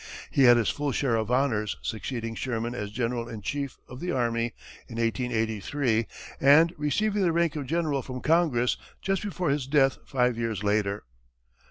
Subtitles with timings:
[0.31, 4.11] He had his full share of honors, succeeding Sherman as general in chief of the
[4.11, 4.55] army
[4.87, 6.07] in 1883,
[6.39, 11.03] and receiving the rank of general from Congress, just before his death five years later.